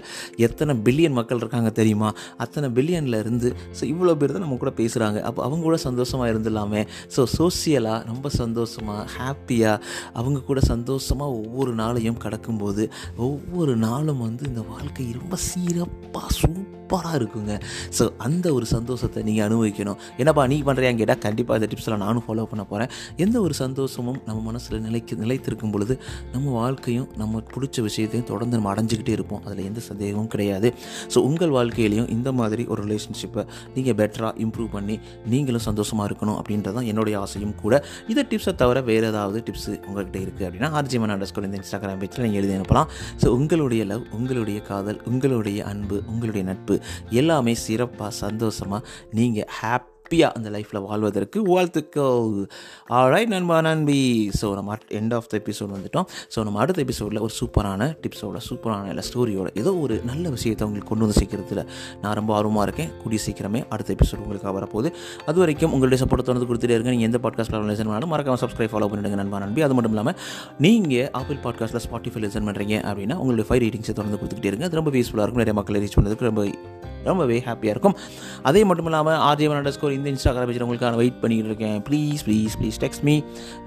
எத்தனை 0.47 0.73
பில்லியன் 0.87 1.17
மக்கள் 1.19 1.37
இருக்காங்க 1.37 1.69
தெரியுமா? 1.79 2.09
அத்தனை 2.37 2.67
பில்லியனில் 2.77 3.19
இருந்து 3.19 3.47
ஸோ 3.77 3.83
இவ்வளோ 3.83 4.15
பேர் 4.17 4.35
தான் 4.35 4.45
நம்ம 4.45 4.57
கூட 4.57 4.71
பேசுகிறாங்க 4.77 5.19
அப்போ 5.21 5.41
அவங்க 5.43 5.63
கூட 5.63 5.77
சந்தோஷமாக 5.87 6.27
இருந்துடலாமே. 6.33 6.81
ஸோ 7.15 7.21
சோசியலாக 7.37 7.99
ரொம்ப 8.07 8.27
சந்தோஷமாக 8.29 9.01
ஹாப்பியாக 9.47 9.83
அவங்க 10.19 10.39
கூட 10.49 10.59
சந்தோஷமாக 10.73 11.37
ஒவ்வொரு 11.41 11.73
நாளையும் 11.81 12.21
கடக்கும்போது 12.25 12.85
ஒவ்வொரு 13.27 13.75
நாளும் 13.87 14.23
வந்து 14.27 14.43
இந்த 14.51 14.63
வாழ்க்கை 14.73 15.05
ரொம்ப 15.19 15.35
சிறப்பாக 15.49 16.31
சூப்பராக 16.39 17.17
இருக்குங்க. 17.19 17.53
ஸோ 17.97 18.03
அந்த 18.25 18.45
ஒரு 18.57 18.65
சந்தோஷத்தை 18.73 19.19
நீங்கள் 19.27 19.45
அனுபவிக்கணும். 19.47 19.97
என்னப்பா 20.21 20.43
நீ 20.51 20.57
பண்ணுறியான்னு 20.67 20.99
கேட்டால் 21.01 21.21
கண்டிப்பாக 21.25 21.59
இந்த 21.59 21.67
டிப்ஸ்லாம் 21.71 22.03
நானும் 22.05 22.23
ஃபாலோ 22.25 22.45
பண்ண 22.51 22.63
போகிறேன் 22.69 22.91
எந்த 23.23 23.37
ஒரு 23.45 23.55
சந்தோஷமும் 23.61 24.19
நம்ம 24.27 24.39
மனசில் 24.49 24.83
நிலைக்கு 24.85 25.15
நிலைத்திருக்கும் 25.23 25.73
பொழுது 25.73 25.95
நம்ம 26.33 26.45
வாழ்க்கையும் 26.59 27.07
நம்ம 27.21 27.41
பிடிச்ச 27.53 27.83
விஷயத்தையும் 27.87 28.27
தொடர்ந்து 28.31 28.57
நம்ம 28.59 28.71
அடைஞ்சிக்கிட்டே 28.73 29.15
இருப்போம். 29.17 29.41
அதில் 29.45 29.67
எந்த 29.69 29.83
சந்தேகமும் 29.89 30.31
கிடையாது. 30.35 30.69
ஸோ 31.15 31.17
உங்கள் 31.29 31.53
வாழ்க்கையிலையும் 31.57 32.09
இந்த 32.17 32.31
மாதிரி 32.39 32.65
ஒரு 32.73 32.81
ரிலேஷன்ஷிப்பை 32.87 33.45
நீங்கள் 33.75 33.97
பெட்டராக 34.01 34.33
இம்ப்ரூவ் 34.45 34.71
பண்ணி 34.77 34.97
நீங்களும் 35.33 35.65
சந்தோஷமாக 35.69 36.07
இருக்கணும் 36.09 36.37
அப்படின்றது 36.41 36.75
தான் 36.79 36.89
என்னுடைய 36.93 37.17
ஆசையும் 37.25 37.55
கூட. 37.63 37.83
இதை 38.13 38.23
டிப்ஸை 38.31 38.55
தவிர 38.63 38.77
வேறு 38.91 39.07
ஏதாவது 39.13 39.37
டிப்ஸ் 39.46 39.67
உங்கள்கிட்ட 39.89 40.17
இருக்குது 40.25 40.48
அப்படின்னா 40.48 40.70
ஆர்ஜிமன் 40.79 41.13
அண்டர்ஸ்கோர் 41.15 41.48
இந்த 41.50 41.60
இன்ஸ்டாகிராம் 41.62 42.01
பேஜில் 42.01 42.25
நீங்கள் 42.25 42.41
எழுதி 42.41 42.56
அனுப்பலாம். 42.58 42.89
ஸோ 43.22 43.27
உங்களுடைய 43.27 43.86
லவ் 43.86 44.06
உங்களுடைய 44.12 44.62
காதல் 44.62 45.01
உங்களுடைய 45.06 45.65
அன்பு 45.65 46.00
உங்களுடைய 46.08 46.46
நட்பு 46.51 46.77
எல்லாமே 47.10 47.56
சிறப்பாக 47.65 48.12
சந்தோஷமாக 48.24 48.88
நீங்கள் 49.12 49.50
ஹாப்பியாக 50.07 50.37
அந்த 50.37 50.49
லைஃப்பில் 50.55 50.81
வாழ்வதற்கு 50.87 51.39
வாழ்த்துக்கள். 51.53 52.27
ஆல்ரைட் 52.97 53.31
நண்பா 53.33 53.57
நண்பி. 53.67 54.01
ஸோ 54.39 54.47
நம்ம 54.57 54.77
எண்ட் 54.99 55.13
ஆஃப் 55.17 55.27
த 55.31 55.33
எபிசோட் 55.41 55.71
வந்துட்டோம். 55.75 56.05
ஸோ 56.33 56.43
நம்ம 56.47 56.59
அடுத்த 56.63 56.79
எபிசோடில் 56.85 57.19
ஒரு 57.25 57.33
சூப்பரான 57.39 57.87
டிப்ஸோட 58.03 58.39
சூப்பரான 58.49 58.87
இல்லை 58.93 59.03
ஸ்டோரியோட 59.09 59.49
ஏதோ 59.61 59.71
ஒரு 59.85 59.95
நல்ல 60.09 60.29
விஷயத்தை 60.35 60.63
உங்களுக்கு 60.67 60.91
கொண்டு 60.91 61.05
வந்து 61.05 61.17
சேர்க்கறதுல 61.19 61.63
நான் 62.03 62.15
ரொம்ப 62.19 62.33
ஆர்வமாக 62.37 62.65
இருக்கேன். 62.67 62.91
கூடிய 63.01 63.21
சீக்கிரமே 63.25 63.61
அடுத்த 63.75 63.95
எபிசோட் 63.97 64.21
உங்களுக்கு 64.25 64.55
வரப்போகுது. 64.59 64.91
அது 65.29 65.37
வரைக்கும் 65.43 65.73
உங்களுடைய 65.77 65.99
சப்போர்ட் 66.03 66.27
தொடர்ந்து 66.29 66.49
கொடுத்துட்டே 66.51 66.77
இருங்க. 66.77 66.93
நீங்கள் 66.95 67.09
எந்த 67.11 67.21
பாட்காஸ்ட்டில் 67.25 67.69
லிசன் 67.73 67.89
பண்ணாலும் 67.91 68.13
மறக்காம 68.15 68.39
சப்ஸ்கிரைப் 68.45 68.73
ஃபாலோ 68.75 68.89
பண்ணிடுங்க 68.93 69.19
நண்பா 69.23 69.43
நண்பி. 69.45 69.63
அது 69.67 69.75
மட்டும் 69.79 69.95
இல்லாமல் 69.95 70.17
நீங்கள் 70.67 71.09
ஆப்பிள் 71.21 71.43
பாட்காஸ்ட்டில் 71.47 71.85
ஸ்பாட்டிஃபை 71.87 72.21
லிசன் 72.27 72.47
பண்ணுறீங்க 72.49 72.77
அப்படின்னா 72.89 73.17
உங்களுடைய 73.23 73.47
ஃபைவ் 73.49 73.63
ரேட்டிங்ஸை 73.65 73.95
தொடர்ந்து 73.99 74.19
கொடுத்துக்கிட்டே 74.21 74.51
இருங்க. 74.53 74.65
அது 74.71 74.79
ரொம்ப 74.81 74.93
யூஸ்ஃபுல்லாக 74.99 75.27
இருக்கும். 75.27 75.43
நிறைய 75.45 75.57
மக்களை 75.61 75.81
ரீச் 75.83 75.97
பண்ணுறதுக்கு 75.97 76.29
ரொம்ப 76.31 76.43
ரொம்பவே 77.09 77.39
ஹாப்பியாக 77.47 77.75
இருக்கும். 77.75 77.97
அதே 78.49 78.61
மட்டும் 78.69 78.89
இல்லாமல் 78.91 79.19
ஆர்ஜிவன் 79.29 79.59
அண்டர் 79.61 79.75
ஸ்கோர் 79.77 79.97
இந்த 79.97 80.09
இன்ஸ்டாகிராம் 80.13 80.49
பேஜில் 80.51 80.67
உங்களுக்கான 80.67 80.99
வெயிட் 81.03 81.19
பண்ணிக்கிட்டு 81.23 81.51
இருக்கேன் 81.53 81.81
please 81.89 82.23
please 82.29 82.55
please 82.61 82.79
text 82.85 83.05
me 83.09 83.17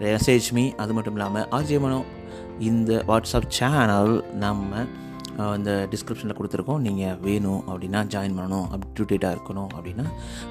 message 0.07 0.49
me 0.59 0.67
அது 0.85 0.95
மட்டும் 0.99 1.19
இல்லாமல் 1.19 1.47
ஆர்ஜிவனோ 1.59 2.01
இந்த 2.71 3.03
வாட்ஸ்அப் 3.11 3.53
சேனல் 3.61 4.17
நம்ம 4.47 4.87
இந்த 5.59 5.73
டிஸ்கிரிப்ஷனில் 5.93 6.37
கொடுத்துருக்கோம். 6.39 6.81
நீங்கள் 6.87 7.15
வேணும் 7.27 7.63
அப்படின்னா 7.71 8.01
ஜாயின் 8.15 8.35
பண்ணணும். 8.39 8.67
அப் 8.75 8.83
இருக்கணும் 9.35 9.71
அப்படின்னா 9.77 10.05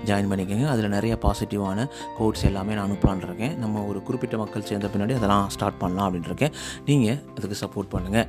ஜாயின் 0.07 0.29
பண்ணிக்கோங்க. 0.31 0.67
அதில் 0.73 0.93
நிறைய 0.95 1.15
பாசிட்டிவான 1.25 1.85
கோட்ஸ் 2.17 2.45
எல்லாமே 2.49 2.75
நான் 2.77 2.87
அனுப்பலான்ருக்கேன் 2.89 3.53
நம்ம 3.63 3.83
ஒரு 3.89 3.99
குறிப்பிட்ட 4.07 4.37
மக்கள் 4.43 4.67
சேர்ந்த 4.69 4.89
பின்னாடி 4.93 5.17
அதெல்லாம் 5.19 5.45
ஸ்டார்ட் 5.55 5.79
பண்ணலாம் 5.83 6.07
அப்படின்னு 6.07 6.31
இருக்கேன் 6.31 6.55
நீங்கள் 6.89 7.19
அதுக்கு 7.35 7.59
சப்போர்ட் 7.63 7.91
பண்ணுங்கள் 7.95 8.27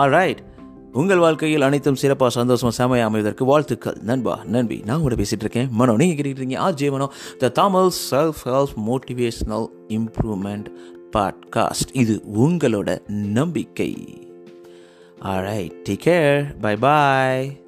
ஆல் 0.00 0.14
ரைட் 0.18 0.40
உங்கள் 0.92 1.18
வாழ்க்கையில் 1.18 1.62
அனைத்தும் 1.62 1.94
சிறப்பாக 1.94 2.32
சந்தோஷமாக 2.32 2.76
செமையாக 2.76 3.04
அமைவதற்கு 3.04 3.44
வாழ்த்துக்கள். 3.44 3.96
நண்பா 4.02 4.40
நண்பி 4.44 4.82
நான் 4.84 5.00
கூட 5.00 5.14
பேசிகிட்டு 5.14 5.40
இருக்கேன். 5.40 5.68
மனோ 5.70 5.96
நீங்கள் 5.96 6.16
கேட்டுட்டு 6.16 6.36
இருக்கீங்க 6.36 6.58
R 6.58 6.74
J 6.74 6.90
Mano 6.90 7.10
the 7.38 7.48
Tamil 7.48 7.90
self 8.10 8.40
help 8.44 8.74
motivational 8.86 9.66
improvement 9.88 10.64
podcast 11.16 11.90
இது 11.92 12.22
உங்களோட 12.38 13.08
நம்பிக்கை. 13.08 13.94
Alright 15.22 15.72
take 15.88 16.00
care 16.04 16.60
bye 16.60 16.76
bye 16.76 17.66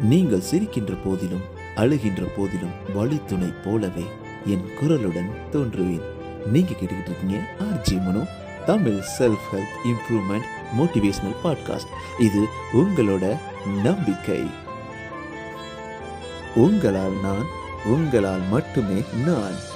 நீங்கள் 0.00 0.42
சிரிக்கின்ற 0.50 0.96
போதிலும் 1.04 1.60
அழுகின்ற 1.76 2.22
போதிலும் 2.36 2.74
வழித்துணை 2.94 3.48
போலவே 3.64 4.04
என் 4.44 4.70
குரலுடன் 4.80 5.30
தோன்றுவேன். 5.52 6.02
நீங்க 6.46 6.70
கேட்டுக்கிட்டு 6.70 7.04
இருக்கீங்க 7.04 7.44
RJ 7.58 8.02
Mano 8.02 8.26
Tamil 8.66 9.00
self 9.18 9.38
help 9.52 9.84
improvement 9.84 10.46
motivational 10.78 11.36
podcast 11.44 12.22
இது 12.22 12.46
உங்களோட 12.72 13.36
நம்பிக்கை. 13.82 14.40
உங்களால் 16.54 17.20
நான் 17.22 17.46
உங்களால் 17.84 18.40
மட்டுமே 18.50 19.02
நான். 19.24 19.71